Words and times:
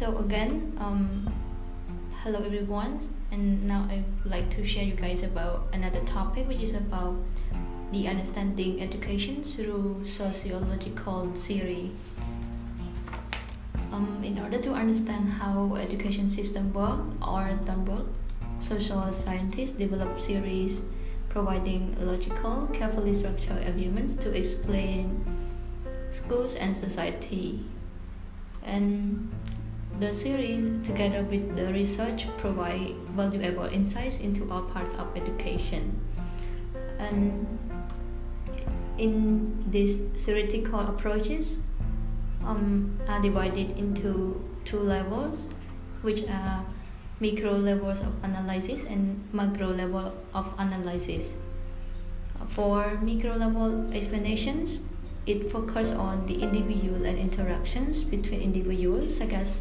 So 0.00 0.16
again, 0.16 0.72
um, 0.80 1.28
hello 2.24 2.42
everyone, 2.42 2.98
and 3.32 3.62
now 3.68 3.86
I'd 3.90 4.06
like 4.24 4.48
to 4.56 4.64
share 4.64 4.82
you 4.82 4.94
guys 4.94 5.22
about 5.22 5.68
another 5.74 6.00
topic, 6.06 6.48
which 6.48 6.62
is 6.62 6.72
about 6.72 7.16
the 7.92 8.08
understanding 8.08 8.80
education 8.80 9.44
through 9.44 10.06
sociological 10.06 11.30
theory. 11.34 11.90
Um, 13.92 14.24
in 14.24 14.38
order 14.38 14.56
to 14.62 14.72
understand 14.72 15.28
how 15.28 15.76
education 15.76 16.30
system 16.30 16.72
work 16.72 17.00
or 17.20 17.52
don't 17.66 17.84
work, 17.84 18.06
social 18.58 19.12
scientists 19.12 19.72
develop 19.72 20.18
theories 20.18 20.80
providing 21.28 21.94
logical, 22.00 22.66
carefully 22.72 23.12
structured 23.12 23.62
arguments 23.68 24.14
to 24.14 24.34
explain 24.34 25.22
schools 26.08 26.54
and 26.54 26.74
society. 26.74 27.60
And 28.64 29.30
the 30.00 30.12
series, 30.12 30.64
together 30.86 31.22
with 31.24 31.54
the 31.54 31.70
research, 31.74 32.26
provide 32.38 32.96
valuable 33.14 33.66
insights 33.66 34.20
into 34.20 34.50
all 34.50 34.62
parts 34.62 34.94
of 34.94 35.06
education. 35.14 36.00
And 36.98 37.46
in 38.96 39.64
these 39.70 39.98
theoretical 40.24 40.80
approaches 40.80 41.58
um, 42.44 42.98
are 43.08 43.20
divided 43.20 43.76
into 43.76 44.42
two 44.64 44.80
levels, 44.80 45.48
which 46.00 46.24
are 46.28 46.64
micro 47.20 47.52
levels 47.52 48.00
of 48.00 48.12
analysis 48.24 48.84
and 48.84 49.22
macro 49.32 49.68
level 49.68 50.14
of 50.32 50.52
analysis. 50.58 51.34
For 52.48 52.98
micro 53.02 53.36
level 53.36 53.92
explanations, 53.92 54.82
it 55.26 55.52
focuses 55.52 55.92
on 55.92 56.26
the 56.26 56.40
individual 56.40 57.04
and 57.04 57.18
interactions 57.18 58.02
between 58.02 58.40
individuals, 58.40 59.14
such 59.14 59.32
as 59.32 59.60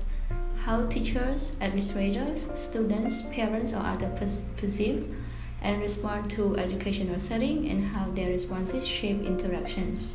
how 0.65 0.85
teachers, 0.87 1.55
administrators, 1.61 2.49
students, 2.53 3.23
parents, 3.31 3.73
or 3.73 3.79
others 3.79 4.45
perceive 4.57 5.15
and 5.61 5.81
respond 5.81 6.29
to 6.31 6.55
educational 6.57 7.19
setting 7.19 7.69
and 7.69 7.83
how 7.83 8.09
their 8.11 8.29
responses 8.29 8.85
shape 8.87 9.21
interactions. 9.23 10.13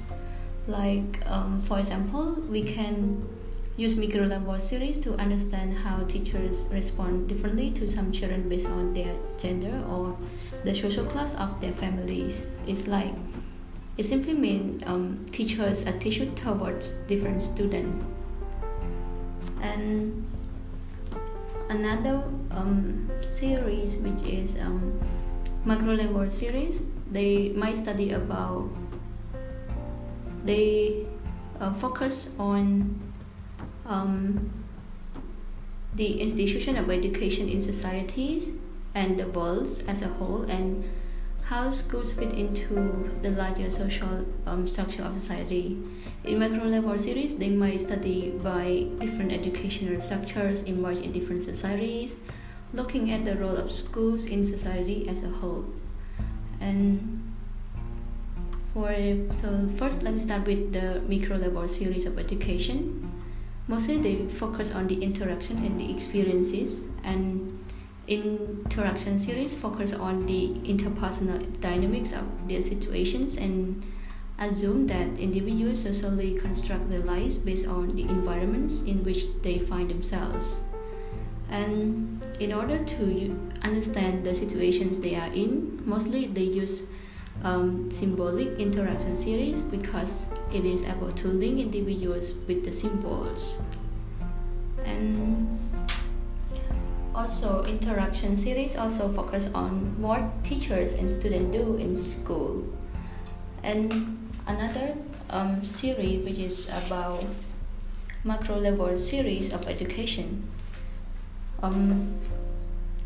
Like, 0.67 1.21
um, 1.27 1.63
for 1.63 1.79
example, 1.79 2.33
we 2.49 2.63
can 2.63 3.27
use 3.77 3.97
micro 3.97 4.23
level 4.23 4.57
series 4.59 4.99
to 4.99 5.15
understand 5.15 5.77
how 5.77 6.05
teachers 6.05 6.65
respond 6.71 7.29
differently 7.29 7.71
to 7.73 7.89
some 7.89 8.13
children 8.13 8.49
based 8.49 8.69
on 8.69 8.95
their 8.95 9.15
gender 9.37 9.83
or 9.91 10.17
the 10.65 10.75
social 10.75 11.05
class 11.05 11.35
of 11.35 11.61
their 11.61 11.73
families. 11.73 12.47
It's 12.67 12.87
like 12.87 13.13
it 13.97 14.05
simply 14.05 14.35
means 14.35 14.83
um, 14.87 15.25
teachers 15.31 15.87
attitude 15.87 16.37
towards 16.37 16.93
different 17.09 17.43
students. 17.43 18.05
And 19.61 20.27
another 21.75 22.23
um, 22.51 23.11
series, 23.21 23.99
which 23.99 24.23
is 24.27 24.57
um, 24.61 25.01
macro 25.65 25.95
level 25.95 26.29
series, 26.31 26.83
they 27.11 27.51
might 27.51 27.75
study 27.75 28.13
about 28.13 28.69
they 30.45 31.07
uh, 31.59 31.73
focus 31.73 32.31
on 32.39 33.01
um, 33.87 34.51
the 35.95 36.21
institution 36.21 36.77
of 36.77 36.91
education 36.91 37.49
in 37.49 37.63
societies 37.63 38.53
and 38.95 39.19
the 39.19 39.27
world 39.29 39.69
as 39.89 40.03
a 40.03 40.09
whole 40.09 40.43
and 40.43 40.85
how 41.45 41.69
schools 41.69 42.15
fit 42.15 42.33
into 42.33 43.11
the 43.21 43.31
larger 43.31 43.69
social 43.69 44.25
um, 44.47 44.67
structure 44.67 45.03
of 45.03 45.13
society. 45.13 45.77
In 46.25 46.39
micro 46.39 46.65
level 46.65 46.97
series, 46.97 47.37
they 47.37 47.51
might 47.51 47.81
study 47.81 48.31
by 48.43 48.87
different 48.99 49.31
educational 49.31 50.01
structures 50.01 50.63
emerge 50.63 50.99
in 50.99 51.13
different 51.13 51.43
societies, 51.43 52.17
looking 52.73 53.13
at 53.13 53.27
the 53.27 53.37
role 53.37 53.57
of 53.57 53.71
schools 53.71 54.25
in 54.25 54.45
society 54.45 55.07
as 55.07 55.23
a 55.23 55.29
whole. 55.29 55.67
And 56.61 57.35
for 58.73 58.95
so 59.31 59.69
first, 59.77 60.03
let 60.03 60.15
me 60.15 60.21
start 60.21 60.47
with 60.47 60.73
the 60.73 61.03
micro 61.03 61.37
level 61.37 61.69
series 61.69 62.07
of 62.07 62.19
education. 62.19 63.11
Mostly 63.69 63.99
they 63.99 64.29
focus 64.29 64.75
on 64.75 64.87
the 64.87 65.03
interaction 65.03 65.59
and 65.59 65.79
the 65.79 65.91
experiences, 65.93 66.89
and 67.03 67.54
interaction 68.07 69.19
series 69.19 69.55
focus 69.55 69.93
on 69.93 70.27
the 70.27 70.49
interpersonal 70.65 71.41
dynamics 71.61 72.13
of 72.13 72.25
their 72.49 72.63
situations 72.63 73.37
and 73.37 73.83
assume 74.39 74.87
that 74.87 75.07
individuals 75.19 75.83
socially 75.83 76.35
construct 76.35 76.91
their 76.91 77.01
lives 77.01 77.39
based 77.39 77.67
on 77.67 77.95
the 77.95 78.03
environments 78.03 78.83
in 78.83 79.03
which 79.05 79.27
they 79.43 79.59
find 79.59 79.89
themselves. 79.91 80.57
And 81.51 82.25
in 82.41 82.53
order 82.53 82.83
to 82.85 83.51
understand 83.63 84.25
the 84.25 84.35
situations 84.35 84.99
they 84.99 85.15
are 85.15 85.33
in, 85.33 85.81
mostly 85.87 86.27
they 86.27 86.43
use 86.43 86.85
um, 87.43 87.91
symbolic 87.91 88.59
interaction 88.59 89.17
series 89.17 89.61
because 89.61 90.27
it 90.53 90.65
is 90.65 90.85
able 90.85 91.13
to 91.13 91.29
link 91.29 91.61
individuals 91.61 92.35
with 92.49 92.65
the 92.65 92.73
symbols. 92.73 93.59
And 94.85 95.59
also 97.15 97.65
interaction 97.65 98.37
series 98.37 98.77
also 98.77 99.09
focus 99.13 99.51
on 99.55 100.01
what 100.01 100.23
teachers 100.43 100.95
and 100.95 101.11
students 101.11 101.57
do 101.57 101.77
in 101.77 101.97
school. 101.97 102.65
And 103.63 104.31
another 104.47 104.97
um, 105.31 105.65
series 105.65 106.25
which 106.25 106.39
is 106.39 106.69
about 106.85 107.25
macro 108.25 108.57
level 108.57 108.97
series 108.97 109.53
of 109.53 109.67
education. 109.69 110.49
Um, 111.63 112.19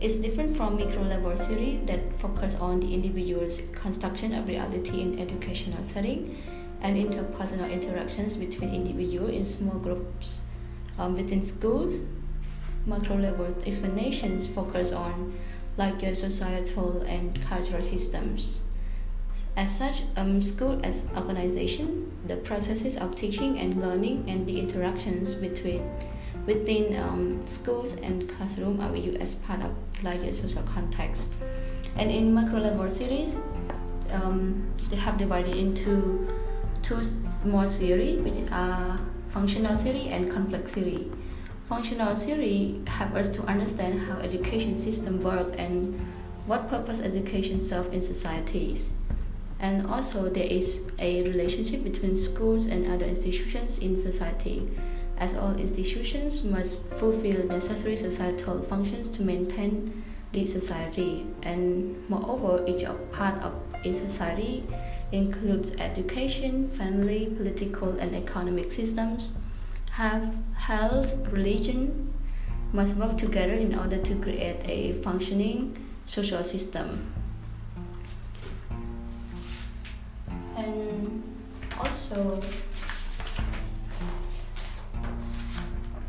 it's 0.01 0.17
different 0.17 0.57
from 0.57 0.77
micro 0.77 1.03
level 1.03 1.37
series 1.37 1.85
that 1.87 2.01
focus 2.21 2.57
on 2.57 2.81
the 2.81 2.95
individual's 2.95 3.63
construction 3.73 4.33
of 4.33 4.47
reality 4.47 5.03
in 5.03 5.19
educational 5.19 5.83
setting 5.83 6.41
and 6.81 6.97
interpersonal 6.97 7.71
interactions 7.71 8.37
between 8.37 8.73
individuals 8.73 9.31
in 9.31 9.45
small 9.45 9.79
groups 9.79 10.41
um, 10.99 11.17
within 11.17 11.45
schools. 11.45 12.03
Macro 12.89 13.17
level 13.17 13.55
explanations 13.67 14.47
focus 14.47 14.93
on 14.93 15.39
larger 15.77 16.15
societal 16.15 17.03
and 17.03 17.39
cultural 17.45 17.83
systems. 17.83 18.63
As 19.57 19.77
such, 19.77 20.03
um, 20.17 20.41
school 20.41 20.81
as 20.83 21.09
organization, 21.17 22.11
the 22.27 22.37
processes 22.37 22.97
of 22.97 23.15
teaching 23.15 23.59
and 23.59 23.81
learning 23.81 24.25
and 24.29 24.47
the 24.47 24.59
interactions 24.59 25.35
between 25.35 25.83
within 26.47 26.97
um, 26.97 27.47
schools 27.47 27.95
and 27.95 28.29
classroom 28.31 28.81
are 28.81 28.91
viewed 28.93 29.21
as 29.21 29.35
part 29.35 29.61
of 29.61 29.71
larger 30.03 30.33
social 30.33 30.63
context. 30.63 31.29
And 31.97 32.11
in 32.11 32.33
macro 32.33 32.61
level 32.61 32.89
series, 32.89 33.37
um, 34.13 34.73
they 34.89 34.97
have 34.97 35.19
divided 35.19 35.55
into 35.55 36.27
two 36.83 37.03
more 37.45 37.69
theory, 37.69 38.17
which 38.17 38.51
are 38.51 38.99
functional 39.29 39.75
theory 39.75 40.09
and 40.09 40.31
conflict 40.31 40.69
theory. 40.69 41.11
Functional 41.69 42.15
theory 42.17 42.81
help 42.87 43.13
us 43.15 43.29
to 43.29 43.43
understand 43.43 44.01
how 44.01 44.17
education 44.21 44.75
system 44.75 45.23
work 45.23 45.55
and 45.59 45.95
what 46.47 46.71
purpose 46.71 47.03
education 47.03 47.61
serve 47.61 47.93
in 47.93 48.01
societies. 48.01 48.91
And 49.61 49.87
also 49.87 50.31
there 50.31 50.47
is 50.47 50.91
a 50.99 51.23
relationship 51.25 51.85
between 51.85 52.17
schools 52.17 52.69
and 52.69 52.87
other 52.87 53.05
institutions 53.05 53.81
in 53.81 53.99
society 53.99 54.67
as 55.19 55.35
all 55.35 55.55
institutions 55.57 56.43
must 56.43 56.89
fulfill 56.95 57.45
necessary 57.49 57.97
societal 57.97 58.63
functions 58.63 59.11
to 59.11 59.23
maintain 59.23 60.03
the 60.33 60.47
society. 60.47 61.27
And 61.43 62.09
moreover, 62.09 62.65
each 62.67 62.87
part 63.13 63.43
of 63.43 63.53
a 63.85 63.93
society 63.93 64.65
includes 65.13 65.73
education, 65.77 66.71
family, 66.71 67.27
political, 67.37 67.91
and 67.99 68.15
economic 68.15 68.73
systems, 68.73 69.35
have 69.99 70.39
health, 70.55 71.17
religion, 71.33 72.15
must 72.73 72.97
work 72.97 73.19
together 73.19 73.55
in 73.55 73.77
order 73.77 73.99
to 73.99 74.15
create 74.21 74.61
a 74.65 74.93
functioning 75.03 75.77
social 76.07 76.45
system. 76.45 77.05
And 80.57 81.23
also, 81.81 82.41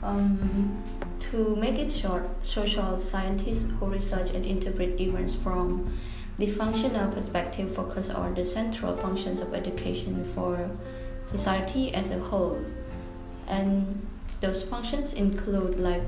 Um, 0.01 0.81
to 1.19 1.55
make 1.57 1.77
it 1.77 1.91
short, 1.91 2.23
social 2.41 2.97
scientists 2.97 3.69
who 3.69 3.85
research 3.87 4.31
and 4.31 4.45
interpret 4.45 4.99
events 4.99 5.35
from 5.35 5.91
the 6.37 6.47
functional 6.47 7.11
perspective 7.11 7.75
focus 7.75 8.09
on 8.09 8.33
the 8.33 8.45
central 8.45 8.95
functions 8.95 9.41
of 9.41 9.53
education 9.53 10.23
for 10.33 10.69
society 11.29 11.93
as 11.93 12.11
a 12.11 12.19
whole. 12.19 12.57
And 13.49 14.07
those 14.41 14.67
functions 14.67 15.13
include 15.13 15.79
like 15.79 16.03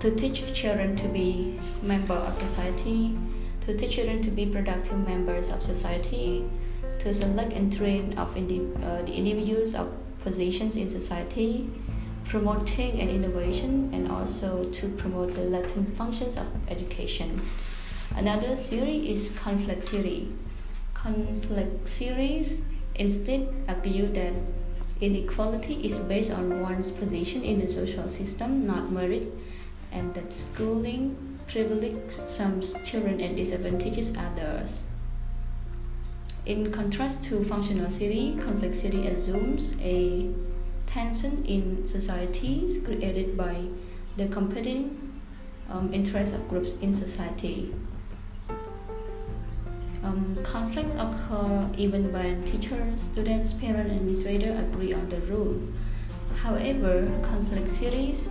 to 0.00 0.14
teach 0.14 0.42
children 0.54 0.96
to 0.96 1.08
be 1.08 1.58
member 1.82 2.14
of 2.14 2.34
society, 2.34 3.16
to 3.66 3.76
teach 3.76 3.92
children 3.92 4.20
to 4.22 4.30
be 4.30 4.46
productive 4.46 4.98
members 5.06 5.50
of 5.50 5.62
society, 5.62 6.44
to 6.98 7.14
select 7.14 7.52
and 7.52 7.74
train 7.74 8.16
of 8.18 8.36
indi- 8.36 8.68
uh, 8.82 9.02
the 9.02 9.12
individuals 9.12 9.74
of 9.74 9.88
positions 10.22 10.76
in 10.76 10.88
society, 10.88 11.70
promoting 12.24 13.00
and 13.00 13.10
innovation 13.10 13.90
and 13.92 14.10
also 14.10 14.64
to 14.70 14.88
promote 14.90 15.34
the 15.34 15.42
latent 15.42 15.96
functions 15.96 16.36
of 16.36 16.46
education. 16.68 17.40
Another 18.16 18.54
theory 18.54 19.10
is 19.10 19.30
conflict 19.38 19.84
theory. 19.84 20.28
Conflict 20.94 21.88
theories 21.88 22.62
instead 22.94 23.48
argue 23.68 24.06
that 24.12 24.32
inequality 25.00 25.74
is 25.84 25.98
based 25.98 26.30
on 26.30 26.60
one's 26.60 26.90
position 26.90 27.42
in 27.42 27.60
the 27.60 27.68
social 27.68 28.08
system, 28.08 28.66
not 28.66 28.92
merit, 28.92 29.34
and 29.92 30.14
that 30.14 30.32
schooling 30.32 31.38
privileges 31.46 32.14
some 32.14 32.60
children 32.84 33.20
and 33.20 33.36
disadvantages 33.36 34.16
others. 34.16 34.84
In 36.46 36.72
contrast 36.72 37.24
to 37.24 37.44
functional 37.44 37.90
theory, 37.90 38.36
conflict 38.40 38.74
theory 38.74 39.06
assumes 39.06 39.76
a 39.80 40.30
tension 40.86 41.44
in 41.44 41.86
societies 41.86 42.82
created 42.84 43.36
by 43.36 43.66
the 44.16 44.26
competing 44.28 45.20
um, 45.68 45.92
interests 45.92 46.34
of 46.34 46.48
groups 46.48 46.74
in 46.80 46.92
society. 46.92 47.74
Um, 50.10 50.36
conflicts 50.42 50.96
occur 50.96 51.70
even 51.76 52.12
when 52.12 52.42
teachers, 52.42 53.00
students, 53.00 53.52
parents, 53.52 53.90
and 53.90 54.00
administrators 54.00 54.58
agree 54.58 54.92
on 54.92 55.08
the 55.08 55.20
rule. 55.20 55.60
However, 56.42 57.06
conflict 57.22 57.68
theories 57.68 58.28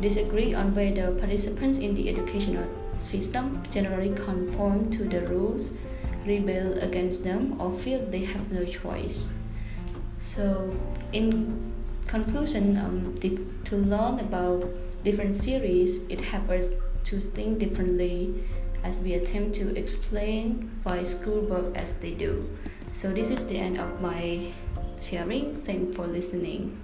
disagree 0.00 0.54
on 0.54 0.74
whether 0.74 1.12
participants 1.12 1.78
in 1.78 1.94
the 1.94 2.08
educational 2.08 2.66
system 2.96 3.62
generally 3.70 4.14
conform 4.14 4.90
to 4.90 5.04
the 5.04 5.20
rules 5.26 5.72
rebel 6.24 6.78
against 6.78 7.24
them 7.24 7.60
or 7.60 7.74
feel 7.76 8.06
they 8.06 8.24
have 8.24 8.50
no 8.50 8.64
choice. 8.64 9.30
So, 10.20 10.74
in 11.12 11.74
conclusion, 12.06 12.78
um, 12.78 13.14
to 13.64 13.76
learn 13.76 14.20
about 14.20 14.64
different 15.04 15.36
series, 15.36 16.02
it 16.08 16.22
helps 16.22 16.50
us 16.50 16.68
to 17.04 17.20
think 17.20 17.58
differently 17.58 18.34
as 18.84 19.00
we 19.00 19.14
attempt 19.14 19.54
to 19.56 19.76
explain 19.76 20.70
why 20.82 21.02
school 21.02 21.40
work 21.42 21.76
as 21.76 21.94
they 21.98 22.12
do. 22.12 22.48
So 22.92 23.10
this 23.10 23.30
is 23.30 23.46
the 23.46 23.58
end 23.58 23.78
of 23.78 24.00
my 24.00 24.52
sharing. 25.00 25.56
Thanks 25.56 25.96
for 25.96 26.06
listening. 26.06 26.80